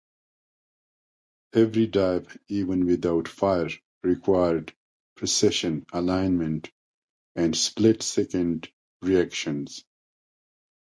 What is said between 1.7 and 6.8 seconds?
dive, even without fire, required precision alignment